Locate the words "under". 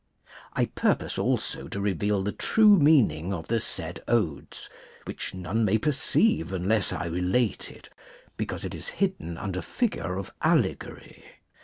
9.37-9.61